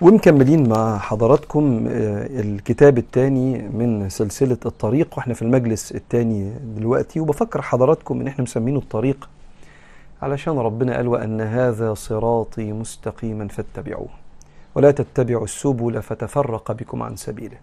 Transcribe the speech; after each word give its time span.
ومكملين 0.00 0.68
مع 0.68 0.98
حضراتكم 0.98 1.84
الكتاب 1.90 2.98
الثاني 2.98 3.58
من 3.68 4.08
سلسلة 4.08 4.58
الطريق 4.66 5.14
وإحنا 5.16 5.34
في 5.34 5.42
المجلس 5.42 5.92
الثاني 5.92 6.52
دلوقتي 6.76 7.20
وبفكر 7.20 7.62
حضراتكم 7.62 8.20
إن 8.20 8.26
إحنا 8.26 8.42
مسمينه 8.42 8.78
الطريق 8.78 9.28
علشان 10.22 10.58
ربنا 10.58 10.96
قال 10.96 11.08
وأن 11.08 11.40
هذا 11.40 11.94
صراطي 11.94 12.72
مستقيما 12.72 13.48
فاتبعوه. 13.48 14.08
ولا 14.74 14.90
تتبعوا 14.90 15.44
السبل 15.44 16.02
فتفرق 16.02 16.72
بكم 16.72 17.02
عن 17.02 17.16
سبيله. 17.16 17.56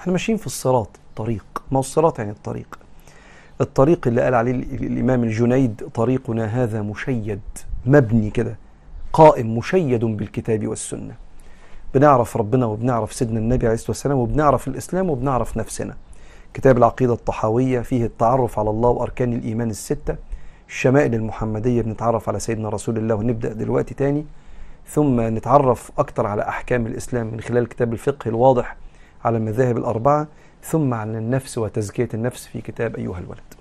إحنا 0.00 0.12
ماشيين 0.12 0.38
في 0.38 0.46
الصراط 0.46 0.88
طريق 1.16 1.44
ما 1.70 1.76
هو 1.76 1.80
الصراط 1.80 2.18
يعني 2.18 2.30
الطريق؟ 2.30 2.78
الطريق 3.60 4.06
اللي 4.08 4.22
قال 4.22 4.34
عليه 4.34 4.52
الإمام 4.52 5.24
الجنيد 5.24 5.82
طريقنا 5.94 6.44
هذا 6.44 6.82
مشيد 6.82 7.40
مبني 7.86 8.30
كده 8.30 8.56
قائم 9.12 9.58
مشيد 9.58 10.04
بالكتاب 10.04 10.66
والسنة. 10.68 11.23
بنعرف 11.94 12.36
ربنا 12.36 12.66
وبنعرف 12.66 13.12
سيدنا 13.12 13.38
النبي 13.38 13.66
عليه 13.66 13.74
الصلاة 13.74 13.90
والسلام 13.90 14.18
وبنعرف 14.18 14.68
الإسلام 14.68 15.10
وبنعرف 15.10 15.56
نفسنا. 15.56 15.96
كتاب 16.54 16.78
العقيدة 16.78 17.12
الطحاوية 17.12 17.80
فيه 17.80 18.04
التعرف 18.04 18.58
على 18.58 18.70
الله 18.70 18.88
وأركان 18.88 19.32
الإيمان 19.32 19.70
الستة. 19.70 20.16
الشمائل 20.68 21.14
المحمدية 21.14 21.82
بنتعرف 21.82 22.28
على 22.28 22.38
سيدنا 22.40 22.68
رسول 22.68 22.96
الله 22.96 23.14
ونبدأ 23.14 23.52
دلوقتي 23.52 23.94
تاني. 23.94 24.24
ثم 24.88 25.20
نتعرف 25.20 25.90
أكتر 25.98 26.26
على 26.26 26.42
أحكام 26.48 26.86
الإسلام 26.86 27.26
من 27.26 27.40
خلال 27.40 27.68
كتاب 27.68 27.92
الفقه 27.92 28.28
الواضح 28.28 28.76
على 29.24 29.36
المذاهب 29.36 29.76
الأربعة. 29.76 30.26
ثم 30.62 30.94
عن 30.94 31.16
النفس 31.16 31.58
وتزكية 31.58 32.08
النفس 32.14 32.46
في 32.46 32.60
كتاب 32.60 32.96
أيها 32.96 33.18
الولد. 33.18 33.54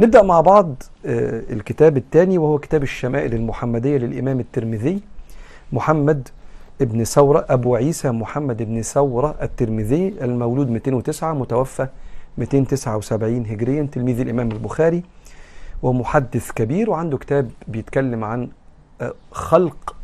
نبدأ 0.00 0.22
مع 0.22 0.40
بعض 0.40 0.82
الكتاب 1.04 1.96
الثاني 1.96 2.38
وهو 2.38 2.58
كتاب 2.58 2.82
الشمائل 2.82 3.34
المحمدية 3.34 3.96
للإمام 3.96 4.40
الترمذي. 4.40 5.00
محمد 5.72 6.28
ابن 6.80 7.04
ثورة 7.04 7.46
أبو 7.48 7.74
عيسى 7.76 8.10
محمد 8.10 8.62
بن 8.62 8.82
ثورة 8.82 9.34
الترمذي 9.42 10.08
المولود 10.08 10.70
209 10.70 11.32
متوفى 11.32 11.88
279 12.38 13.46
هجريا 13.46 13.88
تلميذ 13.92 14.20
الإمام 14.20 14.52
البخاري 14.52 15.02
ومحدث 15.82 16.50
كبير 16.52 16.90
وعنده 16.90 17.18
كتاب 17.18 17.50
بيتكلم 17.68 18.24
عن 18.24 18.48
خلق 19.32 19.96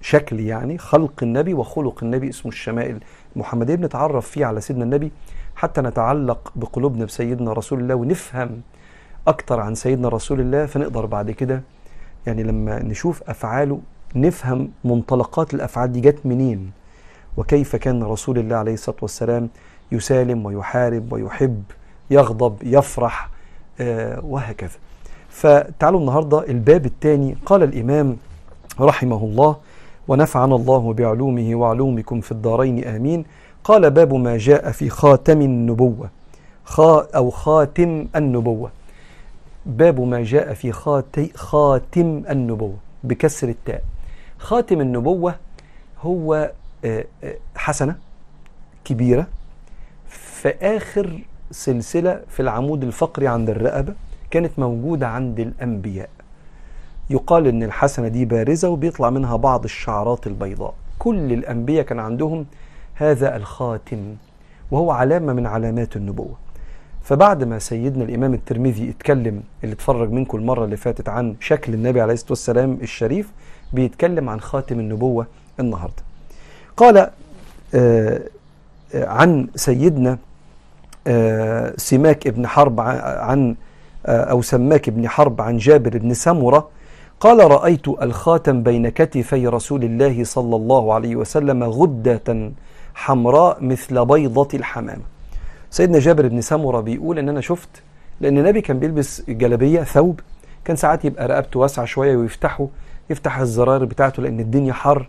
شكل 0.00 0.40
يعني 0.40 0.78
خلق 0.78 1.12
النبي 1.22 1.54
وخلق 1.54 1.98
النبي 2.04 2.28
اسمه 2.28 2.52
الشمائل. 2.52 2.98
المحمدية 3.36 3.74
بنتعرف 3.74 4.28
فيه 4.30 4.46
على 4.46 4.60
سيدنا 4.60 4.84
النبي 4.84 5.12
حتى 5.56 5.80
نتعلق 5.80 6.52
بقلوبنا 6.56 7.04
بسيدنا 7.04 7.52
رسول 7.52 7.80
الله 7.80 7.94
ونفهم 7.94 8.60
أكتر 9.26 9.60
عن 9.60 9.74
سيدنا 9.74 10.08
رسول 10.08 10.40
الله 10.40 10.66
فنقدر 10.66 11.06
بعد 11.06 11.30
كده 11.30 11.62
يعني 12.26 12.42
لما 12.42 12.82
نشوف 12.82 13.22
أفعاله 13.30 13.80
نفهم 14.16 14.68
منطلقات 14.84 15.54
الأفعال 15.54 15.92
دي 15.92 16.00
جت 16.00 16.18
منين؟ 16.24 16.70
وكيف 17.36 17.76
كان 17.76 18.02
رسول 18.02 18.38
الله 18.38 18.56
عليه 18.56 18.74
الصلاة 18.74 18.96
والسلام 19.02 19.48
يسالم 19.92 20.46
ويحارب 20.46 21.12
ويحب 21.12 21.62
يغضب 22.10 22.56
يفرح 22.62 23.30
آه 23.80 24.24
وهكذا. 24.24 24.78
فتعالوا 25.28 26.00
النهاردة 26.00 26.44
الباب 26.48 26.86
الثاني 26.86 27.36
قال 27.46 27.62
الإمام 27.62 28.16
رحمه 28.80 29.24
الله 29.24 29.56
ونفعنا 30.08 30.56
الله 30.56 30.92
بعلومه 30.92 31.54
وعلومكم 31.54 32.20
في 32.20 32.32
الدارين 32.32 32.84
آمين. 32.84 33.24
قال 33.64 33.90
باب 33.90 34.14
ما 34.14 34.36
جاء 34.36 34.70
في 34.70 34.90
خاتم 34.90 35.40
النبوة. 35.42 36.10
خا 36.64 37.06
أو 37.16 37.30
خاتم 37.30 38.06
النبوة. 38.16 38.70
باب 39.66 40.00
ما 40.00 40.22
جاء 40.22 40.54
في 40.54 40.72
خاتم 41.34 42.22
النبوة 42.30 42.74
بكسر 43.04 43.48
التاء. 43.48 43.82
خاتم 44.38 44.80
النبوة 44.80 45.34
هو 46.02 46.50
حسنة 47.56 47.96
كبيرة 48.84 49.26
في 50.08 50.48
آخر 50.48 51.20
سلسلة 51.50 52.22
في 52.28 52.40
العمود 52.40 52.82
الفقري 52.82 53.28
عند 53.28 53.50
الرقبة 53.50 53.94
كانت 54.30 54.58
موجودة 54.58 55.08
عند 55.08 55.40
الأنبياء. 55.40 56.08
يقال 57.10 57.46
إن 57.46 57.62
الحسنة 57.62 58.08
دي 58.08 58.24
بارزة 58.24 58.68
وبيطلع 58.68 59.10
منها 59.10 59.36
بعض 59.36 59.64
الشعرات 59.64 60.26
البيضاء. 60.26 60.74
كل 60.98 61.32
الأنبياء 61.32 61.84
كان 61.84 61.98
عندهم 61.98 62.46
هذا 62.94 63.36
الخاتم 63.36 64.16
وهو 64.70 64.90
علامة 64.90 65.32
من 65.32 65.46
علامات 65.46 65.96
النبوة. 65.96 66.34
فبعد 67.02 67.44
ما 67.44 67.58
سيدنا 67.58 68.04
الإمام 68.04 68.34
الترمذي 68.34 68.90
اتكلم 68.90 69.42
اللي 69.64 69.72
اتفرج 69.72 70.10
منكم 70.10 70.38
المرة 70.38 70.64
اللي 70.64 70.76
فاتت 70.76 71.08
عن 71.08 71.36
شكل 71.40 71.74
النبي 71.74 72.00
عليه 72.00 72.12
الصلاة 72.14 72.30
والسلام 72.30 72.78
الشريف 72.82 73.32
بيتكلم 73.72 74.28
عن 74.28 74.40
خاتم 74.40 74.80
النبوة 74.80 75.26
النهاردة. 75.60 76.02
قال 76.76 77.10
آه 77.74 78.20
عن 78.94 79.48
سيدنا 79.54 80.18
آه 81.06 81.74
سماك 81.76 82.26
ابن 82.26 82.46
حرب 82.46 82.80
عن 82.80 83.54
آه 84.06 84.24
أو 84.24 84.42
سماك 84.42 84.88
ابن 84.88 85.08
حرب 85.08 85.40
عن 85.40 85.56
جابر 85.56 85.98
بن 85.98 86.14
سمرة. 86.14 86.68
قال 87.20 87.50
رأيت 87.50 87.88
الخاتم 87.88 88.62
بين 88.62 88.88
كتفي 88.88 89.46
رسول 89.46 89.84
الله 89.84 90.24
صلى 90.24 90.56
الله 90.56 90.94
عليه 90.94 91.16
وسلم 91.16 91.64
غدة 91.64 92.50
حمراء 92.94 93.64
مثل 93.64 94.04
بيضة 94.04 94.48
الحمام. 94.54 95.00
سيدنا 95.70 95.98
جابر 95.98 96.28
بن 96.28 96.40
سمرة 96.40 96.80
بيقول 96.80 97.18
إن 97.18 97.28
أنا 97.28 97.40
شفت 97.40 97.68
لأن 98.20 98.38
النبي 98.38 98.60
كان 98.60 98.78
بيلبس 98.78 99.22
جلبية 99.28 99.82
ثوب 99.82 100.20
كان 100.64 100.76
ساعات 100.76 101.04
يبقى 101.04 101.28
رقبته 101.28 101.60
واسعة 101.60 101.84
شوية 101.84 102.16
ويفتحه. 102.16 102.68
يفتح 103.10 103.38
الزرار 103.38 103.84
بتاعته 103.84 104.22
لأن 104.22 104.40
الدنيا 104.40 104.72
حر 104.72 105.08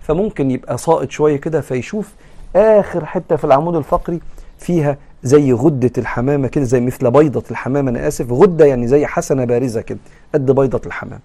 فممكن 0.00 0.50
يبقى 0.50 0.78
ساقط 0.78 1.10
شوية 1.10 1.36
كده 1.36 1.60
فيشوف 1.60 2.12
آخر 2.56 3.04
حتة 3.06 3.36
في 3.36 3.44
العمود 3.44 3.76
الفقري 3.76 4.20
فيها 4.58 4.96
زي 5.22 5.52
غدة 5.52 5.92
الحمامة 5.98 6.48
كده 6.48 6.64
زي 6.64 6.80
مثل 6.80 7.10
بيضة 7.10 7.42
الحمامة 7.50 7.90
أنا 7.90 8.08
آسف 8.08 8.32
غدة 8.32 8.64
يعني 8.66 8.86
زي 8.88 9.06
حسنة 9.06 9.44
بارزة 9.44 9.80
كده 9.80 9.98
قد 10.34 10.50
بيضة 10.50 10.80
الحمام 10.86 11.20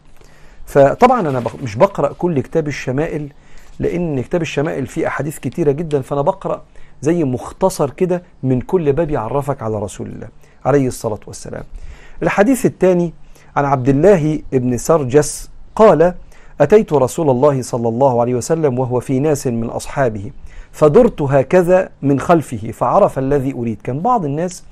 فطبعا 0.66 1.20
أنا 1.20 1.44
مش 1.64 1.76
بقرأ 1.76 2.14
كل 2.14 2.40
كتاب 2.40 2.68
الشمائل 2.68 3.30
لأن 3.80 4.22
كتاب 4.22 4.42
الشمائل 4.42 4.88
فيه 4.88 5.08
أحاديث 5.08 5.40
كتيرة 5.40 5.72
جدا 5.72 6.02
فأنا 6.02 6.22
بقرأ 6.22 6.62
زي 7.02 7.24
مختصر 7.24 7.90
كده 7.90 8.24
من 8.44 8.62
كل 8.62 8.94
باب 8.94 9.12
يعرفك 9.12 9.62
على 9.64 9.80
رسول 9.80 10.08
الله 10.08 10.28
عليه 10.66 10.88
الصلاة 10.88 11.20
والسلام. 11.28 11.64
الحديث 12.24 12.66
الثاني 12.66 13.14
عن 13.56 13.66
عبد 13.66 13.90
الله 13.90 14.42
بن 14.52 14.78
سرجس 14.78 15.50
قال 15.76 16.14
أتيت 16.62 16.94
رسول 16.94 17.30
الله 17.30 17.62
صلى 17.62 17.88
الله 17.90 18.22
عليه 18.22 18.36
وسلم 18.36 18.80
وهو 18.80 19.00
في 19.00 19.20
ناس 19.20 19.48
من 19.48 19.70
أصحابه 19.70 20.32
فدرت 20.72 21.22
هكذا 21.22 21.90
من 22.02 22.20
خلفه 22.20 22.72
فعرف 22.72 23.20
الذي 23.20 23.54
أريد. 23.54 23.82
كان 23.84 24.00
بعض 24.00 24.26
الناس 24.26 24.64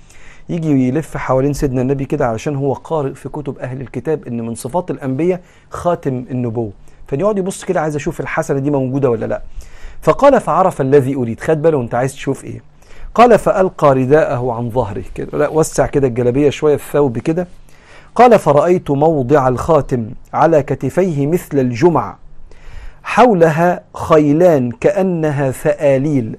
يجي 0.49 0.87
يلف 0.87 1.17
حوالين 1.17 1.53
سيدنا 1.53 1.81
النبي 1.81 2.05
كده 2.05 2.27
علشان 2.27 2.55
هو 2.55 2.73
قارئ 2.73 3.13
في 3.13 3.29
كتب 3.29 3.57
أهل 3.59 3.81
الكتاب 3.81 4.27
إن 4.27 4.41
من 4.41 4.55
صفات 4.55 4.91
الأنبياء 4.91 5.41
خاتم 5.69 6.25
النبوة. 6.31 6.71
فيقعد 7.07 7.37
يبص 7.37 7.63
كده 7.65 7.81
عايز 7.81 7.95
أشوف 7.95 8.19
الحسنة 8.19 8.59
دي 8.59 8.71
موجودة 8.71 9.09
ولا 9.09 9.25
لأ. 9.25 9.41
فقال 10.01 10.41
فعرف 10.41 10.81
الذي 10.81 11.15
أريد. 11.15 11.39
خد 11.39 11.61
باله 11.61 11.81
أنت 11.81 11.95
عايز 11.95 12.13
تشوف 12.13 12.43
إيه. 12.43 12.61
قال 13.15 13.39
فألقى 13.39 13.93
رداءه 13.93 14.53
عن 14.53 14.69
ظهره 14.69 15.03
كده. 15.15 15.37
لا 15.37 15.49
وسع 15.49 15.85
كده 15.85 16.07
الجلبية 16.07 16.49
شوية 16.49 16.75
الثوب 16.75 17.17
كده. 17.17 17.47
قال 18.15 18.39
فرأيت 18.39 18.91
موضع 18.91 19.47
الخاتم 19.47 20.09
على 20.33 20.63
كتفيه 20.63 21.27
مثل 21.27 21.59
الجمع 21.59 22.15
حولها 23.03 23.83
خيلان 23.95 24.71
كأنها 24.71 25.51
ثآليل. 25.51 26.37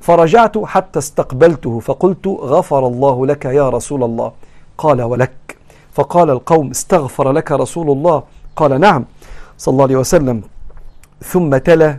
فرجعت 0.00 0.58
حتى 0.58 0.98
استقبلته 0.98 1.80
فقلت 1.80 2.26
غفر 2.26 2.86
الله 2.86 3.26
لك 3.26 3.44
يا 3.44 3.68
رسول 3.68 4.04
الله. 4.04 4.32
قال 4.78 5.02
ولك. 5.02 5.56
فقال 5.92 6.30
القوم 6.30 6.70
استغفر 6.70 7.32
لك 7.32 7.52
رسول 7.52 7.90
الله. 7.90 8.22
قال 8.56 8.80
نعم. 8.80 9.04
صلى 9.58 9.72
الله 9.72 9.84
عليه 9.84 9.96
وسلم. 9.96 10.42
ثم 11.24 11.56
تلا 11.56 11.96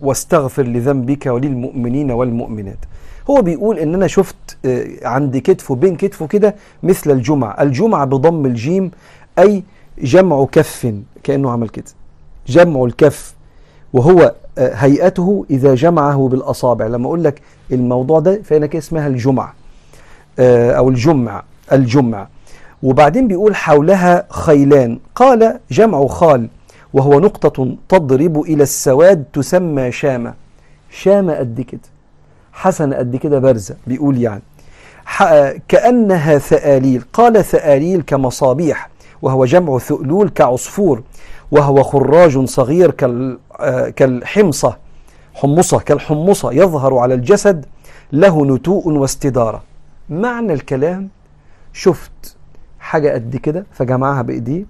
واستغفر 0.00 0.62
لذنبك 0.62 1.26
وللمؤمنين 1.26 2.10
والمؤمنات. 2.10 2.78
هو 3.30 3.42
بيقول 3.42 3.78
إن 3.78 3.94
أنا 3.94 4.06
شفت 4.06 4.56
عند 5.02 5.36
كتفه 5.36 5.74
بين 5.74 5.96
كتفه 5.96 6.26
كده 6.26 6.54
مثل 6.82 7.10
الجمع 7.10 7.62
الجمع 7.62 8.04
بضم 8.04 8.46
الجيم 8.46 8.90
أي 9.38 9.62
جمع 9.98 10.44
كف 10.44 10.94
كأنه 11.22 11.50
عمل 11.50 11.68
كده. 11.68 11.84
جمع 12.46 12.84
الكف 12.84 13.34
وهو 13.92 14.34
هيئته 14.58 15.46
إذا 15.50 15.74
جمعه 15.74 16.28
بالأصابع. 16.28 16.86
لما 16.86 17.06
أقول 17.06 17.24
لك 17.24 17.40
الموضوع 17.72 18.20
ده 18.20 18.42
فهنا 18.42 18.66
كده 18.66 18.78
اسمها 18.78 19.06
الجمع 19.06 19.52
أو 20.38 20.88
الجمع 20.88 21.42
الجمع 21.72 22.28
وبعدين 22.82 23.28
بيقول 23.28 23.56
حولها 23.56 24.26
خيلان. 24.30 24.98
قال 25.14 25.58
جمع 25.70 26.06
خال 26.06 26.48
وهو 26.92 27.20
نقطة 27.20 27.76
تضرب 27.88 28.40
إلى 28.40 28.62
السواد 28.62 29.24
تسمى 29.32 29.92
شامة. 29.92 30.34
شامة 30.90 31.34
قد 31.34 31.60
كده. 31.60 31.93
حسنة 32.54 32.96
قد 32.96 33.16
كده 33.16 33.38
بارزة 33.38 33.76
بيقول 33.86 34.18
يعني. 34.22 34.42
كأنها 35.68 36.38
ثآليل. 36.38 37.02
قال 37.12 37.44
ثآليل 37.44 38.02
كمصابيح 38.02 38.90
وهو 39.22 39.44
جمع 39.44 39.78
ثؤلول 39.78 40.28
كعصفور 40.28 41.02
وهو 41.50 41.82
خراج 41.82 42.44
صغير 42.44 42.90
كالحمصة 43.96 44.76
حمصة 45.34 45.78
كالحمصة 45.78 46.52
يظهر 46.52 46.96
على 46.98 47.14
الجسد 47.14 47.66
له 48.12 48.46
نتوء 48.46 48.88
واستدارة. 48.88 49.62
معنى 50.08 50.52
الكلام 50.52 51.08
شفت 51.72 52.36
حاجة 52.80 53.14
قد 53.14 53.36
كده 53.36 53.66
فجمعها 53.72 54.22
بإيديه 54.22 54.64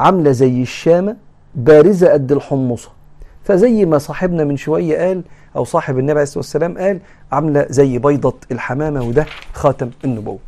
عاملة 0.00 0.30
زي 0.30 0.62
الشامة 0.62 1.16
بارزة 1.54 2.12
قد 2.12 2.32
الحمصة. 2.32 2.90
فزي 3.44 3.84
ما 3.84 3.98
صاحبنا 3.98 4.44
من 4.44 4.56
شوية 4.56 4.98
قال 5.06 5.22
أو 5.56 5.64
صاحب 5.64 5.98
النبي 5.98 6.12
عليه 6.12 6.22
الصلاة 6.22 6.38
والسلام 6.38 6.78
قال 6.78 7.00
عاملة 7.32 7.66
زي 7.70 7.98
بيضة 7.98 8.34
الحمامة 8.52 9.02
وده 9.02 9.26
خاتم 9.52 9.90
النبوة. 10.04 10.38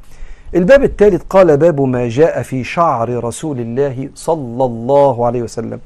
الباب 0.55 0.82
الثالث 0.82 1.23
قال 1.31 1.56
باب 1.56 1.81
ما 1.81 2.08
جاء 2.08 2.43
في 2.43 2.64
شعر 2.64 3.25
رسول 3.25 3.61
الله 3.61 4.08
صلى 4.14 4.64
الله 4.64 5.26
عليه 5.26 5.43
وسلم. 5.43 5.81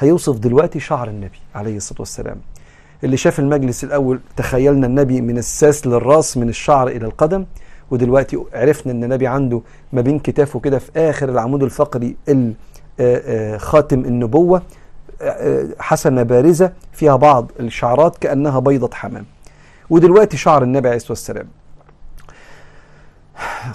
هيوصف 0.00 0.38
دلوقتي 0.38 0.80
شعر 0.80 1.08
النبي 1.08 1.38
عليه 1.54 1.76
الصلاة 1.76 2.00
والسلام. 2.00 2.36
اللي 3.04 3.16
شاف 3.16 3.38
المجلس 3.38 3.84
الأول 3.84 4.20
تخيلنا 4.36 4.86
النبي 4.86 5.20
من 5.20 5.38
الساس 5.38 5.86
للراس 5.86 6.36
من 6.36 6.48
الشعر 6.48 6.88
إلى 6.88 7.06
القدم 7.06 7.44
ودلوقتي 7.90 8.38
عرفنا 8.54 8.92
إن 8.92 9.04
النبي 9.04 9.26
عنده 9.26 9.60
ما 9.92 10.00
بين 10.00 10.18
كتافه 10.18 10.60
كده 10.60 10.78
في 10.78 10.90
آخر 10.96 11.28
العمود 11.28 11.62
الفقري 11.62 12.16
خاتم 13.56 14.00
النبوة. 14.00 14.62
حسنة 15.78 16.22
بارزة 16.22 16.72
فيها 16.92 17.16
بعض 17.16 17.50
الشعرات 17.60 18.18
كأنها 18.18 18.58
بيضة 18.60 18.90
حمام. 18.92 19.24
ودلوقتي 19.90 20.36
شعر 20.36 20.62
النبي 20.62 20.88
عليه 20.88 20.96
الصلاة 20.96 21.12
والسلام. 21.12 21.46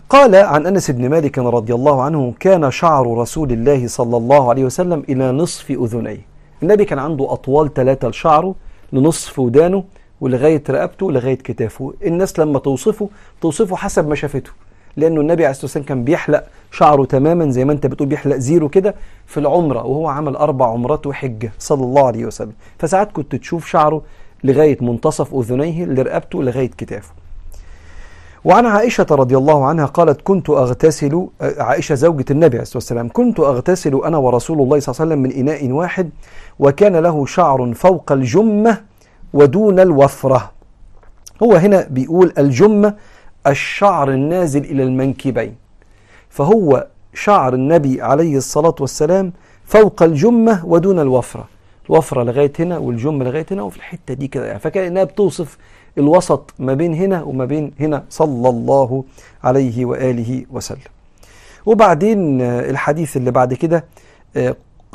قال 0.09 0.35
عن 0.35 0.67
أنس 0.67 0.91
بن 0.91 1.09
مالك 1.09 1.38
رضي 1.38 1.73
الله 1.73 2.01
عنه 2.01 2.33
كان 2.39 2.71
شعر 2.71 3.17
رسول 3.17 3.51
الله 3.51 3.88
صلى 3.88 4.17
الله 4.17 4.49
عليه 4.49 4.65
وسلم 4.65 5.03
إلى 5.09 5.31
نصف 5.31 5.71
أذنيه. 5.71 6.25
النبي 6.63 6.85
كان 6.85 6.99
عنده 6.99 7.33
أطوال 7.33 7.73
ثلاثة 7.73 8.07
لشعره 8.07 8.55
لنصف 8.93 9.39
ودانه 9.39 9.83
ولغاية 10.21 10.63
رقبته 10.69 11.11
لغاية 11.11 11.38
كتافه. 11.38 11.93
الناس 12.05 12.39
لما 12.39 12.59
توصفه 12.59 13.09
توصفه 13.41 13.75
حسب 13.75 14.07
ما 14.07 14.15
شافته. 14.15 14.51
لأنه 14.97 15.21
النبي 15.21 15.44
عليه 15.44 15.51
الصلاة 15.51 15.65
والسلام 15.65 15.85
كان 15.85 16.03
بيحلق 16.03 16.44
شعره 16.71 17.05
تماما 17.05 17.51
زي 17.51 17.65
ما 17.65 17.73
انت 17.73 17.85
بتقول 17.85 18.09
بيحلق 18.09 18.35
زيرو 18.35 18.69
كده 18.69 18.95
في 19.25 19.39
العمرة 19.39 19.85
وهو 19.85 20.07
عمل 20.07 20.35
أربع 20.35 20.67
عمرات 20.67 21.07
وحجه 21.07 21.51
صلى 21.59 21.83
الله 21.83 22.07
عليه 22.07 22.25
وسلم. 22.25 22.53
فساعات 22.79 23.11
كنت 23.11 23.35
تشوف 23.35 23.67
شعره 23.67 24.01
لغاية 24.44 24.77
منتصف 24.81 25.35
أذنيه 25.35 25.85
لرقبته 25.85 26.44
لغاية 26.44 26.71
كتافه. 26.77 27.13
وعن 28.45 28.65
عائشة 28.65 29.05
رضي 29.11 29.38
الله 29.38 29.65
عنها 29.65 29.85
قالت 29.85 30.21
كنت 30.21 30.49
أغتسل 30.49 31.27
عائشة 31.41 31.95
زوجة 31.95 32.25
النبي 32.31 32.55
عليه 32.55 32.61
الصلاة 32.61 32.77
والسلام 32.77 33.09
كنت 33.13 33.39
أغتسل 33.39 34.01
أنا 34.05 34.17
ورسول 34.17 34.61
الله 34.61 34.79
صلى 34.79 34.93
الله 34.93 35.01
عليه 35.01 35.11
وسلم 35.11 35.23
من 35.23 35.50
إناء 35.50 35.71
واحد 35.71 36.09
وكان 36.59 36.95
له 36.95 37.25
شعر 37.25 37.73
فوق 37.73 38.11
الجمة 38.11 38.81
ودون 39.33 39.79
الوفرة. 39.79 40.51
هو 41.43 41.53
هنا 41.53 41.88
بيقول 41.89 42.33
الجمة 42.38 42.93
الشعر 43.47 44.11
النازل 44.11 44.63
إلى 44.63 44.83
المنكبين. 44.83 45.55
فهو 46.29 46.88
شعر 47.13 47.53
النبي 47.53 48.01
عليه 48.01 48.38
الصلاة 48.38 48.75
والسلام 48.79 49.33
فوق 49.65 50.03
الجمة 50.03 50.65
ودون 50.65 50.99
الوفرة. 50.99 51.47
الوفرة 51.89 52.23
لغاية 52.23 52.53
هنا 52.59 52.77
والجمة 52.77 53.25
لغاية 53.25 53.45
هنا 53.51 53.63
وفي 53.63 53.77
الحتة 53.77 54.13
دي 54.13 54.27
كده 54.27 54.45
يعني. 54.45 54.59
فكأنها 54.59 55.03
بتوصف 55.03 55.57
الوسط 55.97 56.53
ما 56.59 56.73
بين 56.73 56.94
هنا 56.94 57.23
وما 57.23 57.45
بين 57.45 57.71
هنا. 57.79 58.03
صلى 58.09 58.49
الله 58.49 59.03
عليه 59.44 59.85
وآله 59.85 60.45
وسلم. 60.51 60.91
وبعدين 61.65 62.41
الحديث 62.41 63.17
اللي 63.17 63.31
بعد 63.31 63.53
كده 63.53 63.85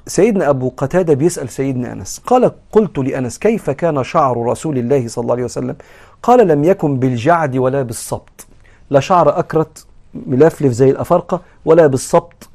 سيدنا 0.06 0.50
أبو 0.50 0.72
قتادة 0.76 1.14
بيسأل 1.14 1.48
سيدنا 1.48 1.92
أنس 1.92 2.22
قال 2.26 2.52
قلت 2.72 2.98
لأنس 2.98 3.38
كيف 3.38 3.70
كان 3.70 4.04
شعر 4.04 4.46
رسول 4.46 4.78
الله 4.78 5.08
صلى 5.08 5.22
الله 5.22 5.34
عليه 5.34 5.44
وسلم؟ 5.44 5.76
قال 6.22 6.48
لم 6.48 6.64
يكن 6.64 6.98
بالجعد 6.98 7.56
ولا 7.56 7.82
بالسبط 7.82 8.46
لا 8.90 9.00
شعر 9.00 9.38
أكرت 9.38 9.86
ملفلف 10.26 10.72
زي 10.72 10.90
الأفارقة 10.90 11.40
ولا 11.64 11.86
بالسبط 11.86 12.48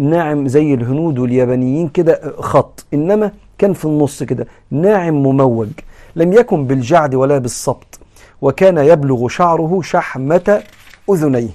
ناعم 0.00 0.48
زي 0.48 0.74
الهنود 0.74 1.18
واليابانيين 1.18 1.88
كده 1.88 2.34
خط. 2.38 2.84
إنما 2.94 3.32
كان 3.58 3.72
في 3.72 3.84
النص 3.84 4.22
كده 4.22 4.46
ناعم 4.70 5.14
مموج. 5.14 5.68
لم 6.16 6.32
يكن 6.32 6.66
بالجعد 6.66 7.14
ولا 7.14 7.38
بالسبط 7.38 7.98
وكان 8.42 8.78
يبلغ 8.78 9.28
شعره 9.28 9.80
شحمة 9.82 10.62
أذنيه. 11.10 11.48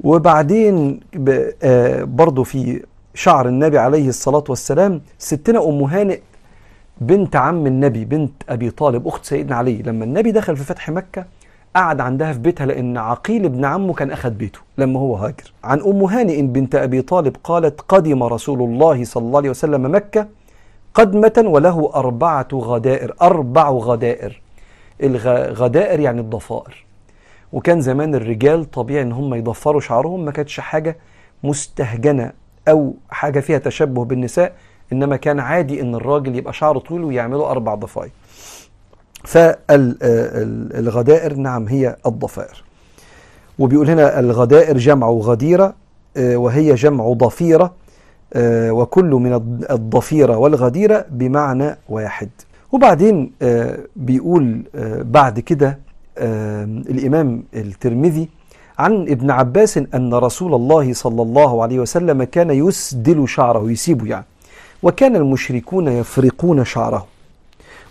وبعدين 0.00 1.00
برضو 2.02 2.44
في 2.44 2.82
شعر 3.14 3.48
النبي 3.48 3.78
عليه 3.78 4.08
الصلاة 4.08 4.44
والسلام 4.48 5.00
ستنا 5.18 5.64
أم 5.68 5.82
هانئ 5.82 6.20
بنت 7.00 7.36
عم 7.36 7.66
النبي 7.66 8.04
بنت 8.04 8.32
أبي 8.48 8.70
طالب 8.70 9.08
أخت 9.08 9.24
سيدنا 9.24 9.56
علي. 9.56 9.82
لما 9.82 10.04
النبي 10.04 10.30
دخل 10.32 10.56
في 10.56 10.64
فتح 10.64 10.90
مكة 10.90 11.24
قعد 11.76 12.00
عندها 12.00 12.32
في 12.32 12.38
بيتها 12.38 12.66
لأن 12.66 12.98
عقيل 12.98 13.44
ابن 13.44 13.64
عمه 13.64 13.92
كان 13.92 14.10
أخذ 14.10 14.30
بيته 14.30 14.58
لما 14.78 15.00
هو 15.00 15.16
هاجر. 15.16 15.52
عن 15.64 15.80
أم 15.80 16.02
هانئ 16.02 16.42
بنت 16.42 16.74
أبي 16.74 17.02
طالب 17.02 17.36
قالت 17.44 17.80
قدم 17.80 18.22
رسول 18.22 18.62
الله 18.62 19.04
صلى 19.04 19.22
الله 19.22 19.38
عليه 19.38 19.50
وسلم 19.50 19.94
مكة 19.94 20.28
قدمة 20.94 21.42
وله 21.46 21.90
أربعة 21.94 22.48
غدائر 22.54 23.14
أربع 23.22 23.70
غدائر. 23.70 24.42
الغدائر 25.02 26.00
يعني 26.00 26.20
الضفائر. 26.20 26.84
وكان 27.52 27.80
زمان 27.80 28.14
الرجال 28.14 28.70
طبيعي 28.70 29.02
إن 29.02 29.12
هم 29.12 29.34
يضفروا 29.34 29.80
شعرهم 29.80 30.24
ما 30.24 30.30
كانتش 30.30 30.60
حاجة 30.60 30.96
مستهجنة. 31.44 32.41
أو 32.68 32.94
حاجة 33.10 33.40
فيها 33.40 33.58
تشبه 33.58 34.04
بالنساء 34.04 34.52
إنما 34.92 35.16
كان 35.16 35.40
عادي 35.40 35.80
إن 35.80 35.94
الراجل 35.94 36.36
يبقى 36.36 36.52
شعره 36.52 36.78
طويل 36.78 37.04
ويعمله 37.04 37.50
أربع 37.50 37.74
ضفائر 37.74 38.10
فالغدائر 40.32 41.34
نعم 41.34 41.68
هي 41.68 41.96
الضفائر. 42.06 42.64
وبيقول 43.58 43.90
هنا 43.90 44.20
الغدائر 44.20 44.78
جمع 44.78 45.10
غديرة 45.10 45.74
وهي 46.18 46.74
جمع 46.74 47.12
ضفيرة 47.12 47.72
وكل 48.70 49.04
من 49.10 49.32
الضفيرة 49.70 50.36
والغديرة 50.36 51.04
بمعنى 51.10 51.76
واحد. 51.88 52.28
وبعدين 52.72 53.32
بيقول 53.96 54.62
بعد 55.00 55.40
كده 55.40 55.78
الإمام 56.18 57.42
الترمذي 57.54 58.28
عن 58.82 59.02
ابن 59.02 59.30
عباس 59.30 59.78
أن 59.78 60.14
رسول 60.14 60.54
الله 60.54 60.92
صلى 60.92 61.22
الله 61.22 61.62
عليه 61.62 61.78
وسلم 61.78 62.22
كان 62.24 62.50
يسدل 62.50 63.28
شعره 63.28 63.70
يسيبه 63.70 64.06
يعني. 64.06 64.24
وكان 64.82 65.16
المشركون 65.16 65.88
يفرقون 65.88 66.64
شعره. 66.64 67.06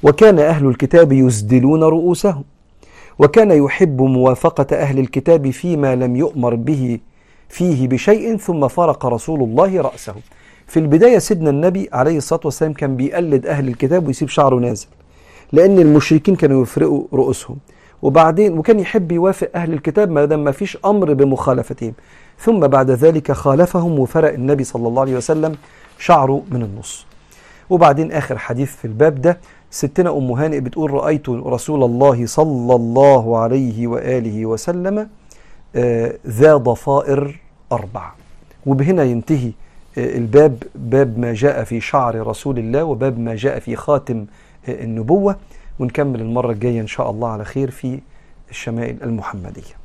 وكان 0.04 0.40
أهل 0.40 0.66
الكتاب 0.68 1.12
يسدلون 1.12 1.84
رؤوسهم. 1.84 2.44
وكان 3.20 3.52
يحب 3.52 4.02
موافقة 4.02 4.76
أهل 4.76 5.00
الكتاب 5.00 5.50
فيما 5.50 5.96
لم 5.96 6.16
يؤمر 6.16 6.56
به 6.56 7.00
فيه 7.50 7.88
بشيء 7.88 8.38
ثم 8.38 8.68
فرق 8.68 9.06
رسول 9.06 9.44
الله 9.44 9.82
رأسه. 9.82 10.16
في 10.68 10.80
البداية 10.80 11.18
سيدنا 11.18 11.50
النبي 11.50 11.90
عليه 11.94 12.18
الصلاة 12.18 12.42
والسلام 12.46 12.74
كان 12.74 12.96
بيقلد 12.96 13.46
أهل 13.46 13.68
الكتاب 13.68 14.08
ويسيب 14.08 14.30
شعره 14.30 14.56
نازل 14.56 14.88
لأن 15.52 15.80
المشركين 15.80 16.36
كانوا 16.36 16.62
يفرقوا 16.62 17.04
رؤوسهم. 17.14 17.58
وبعدين 18.02 18.58
وكان 18.58 18.80
يحب 18.80 19.12
يوافق 19.12 19.50
أهل 19.56 19.74
الكتاب 19.74 20.12
ما 20.12 20.26
دام 20.26 20.44
ما 20.44 20.52
فيش 20.52 20.78
أمر 20.86 21.14
بمخالفتهم. 21.14 21.94
ثم 22.40 22.60
بعد 22.60 22.92
ذلك 22.92 23.32
خالفهم 23.32 24.00
وفرق 24.00 24.34
النبي 24.34 24.64
صلى 24.64 24.88
الله 24.88 25.02
عليه 25.02 25.16
وسلم 25.18 25.56
شعره 26.00 26.44
من 26.52 26.62
النص. 26.62 27.06
وبعدين 27.70 28.12
آخر 28.12 28.38
حديث 28.38 28.76
في 28.76 28.86
الباب 28.86 29.22
ده 29.22 29.38
ستنا 29.72 30.18
أم 30.18 30.32
هانئ 30.32 30.60
بتقول 30.60 30.92
رأيت 30.92 31.30
رسول 31.30 31.84
الله 31.84 32.26
صلى 32.26 32.76
الله 32.76 33.38
عليه 33.38 33.88
وآله 33.88 34.46
وسلم 34.46 35.08
آه 35.76 36.14
ذا 36.28 36.58
ضفائر 36.58 37.40
أربع 37.72 38.12
وبهنا 38.66 39.04
ينتهي 39.04 39.52
آه 39.98 40.18
الباب 40.18 40.64
باب 40.76 41.20
ما 41.20 41.34
جاء 41.34 41.64
في 41.64 41.82
شعر 41.82 42.28
رسول 42.28 42.60
الله 42.60 42.84
وباب 42.84 43.20
ما 43.20 43.36
جاء 43.36 43.60
في 43.60 43.76
خاتم 43.76 44.26
آه 44.70 44.84
النبوة. 44.84 45.36
ونكمل 45.82 46.22
المرة 46.22 46.52
الجاية 46.52 46.82
إن 46.82 46.88
شاء 46.88 47.10
الله 47.10 47.28
على 47.28 47.46
خير 47.46 47.72
في 47.72 48.00
الشمائل 48.50 49.04
المحمدية. 49.04 49.81